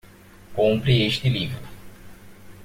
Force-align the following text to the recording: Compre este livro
Compre 0.55 1.05
este 1.05 1.29
livro 1.29 1.59